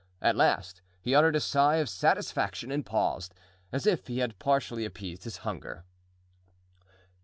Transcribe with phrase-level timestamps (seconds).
[0.19, 3.35] At last he uttered a sigh of satisfaction and paused,
[3.71, 5.85] as if he had partially appeased his hunger.